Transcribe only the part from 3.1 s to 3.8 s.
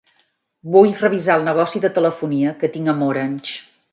Orange.